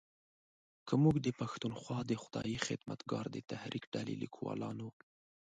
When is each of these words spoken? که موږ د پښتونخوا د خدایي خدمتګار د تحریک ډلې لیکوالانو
که 0.87 0.93
موږ 1.03 1.15
د 1.21 1.27
پښتونخوا 1.39 1.99
د 2.09 2.13
خدایي 2.23 2.57
خدمتګار 2.65 3.25
د 3.31 3.37
تحریک 3.51 3.83
ډلې 3.93 4.15
لیکوالانو 4.23 4.87